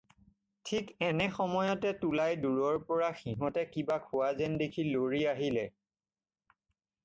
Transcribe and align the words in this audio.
ঠিক 0.69 0.87
এনে 1.09 1.27
সময়তে 1.39 1.91
তুলাই 2.05 2.39
দূৰৰ 2.47 2.81
পৰা 2.89 3.11
সিহঁতে 3.21 3.67
কিবা 3.77 4.01
খোৱা 4.09 4.33
যেন 4.43 4.59
দেখি 4.65 4.89
লৰি 4.91 5.23
আহিলে। 5.37 5.69